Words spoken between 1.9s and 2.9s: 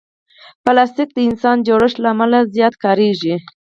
له امله زیات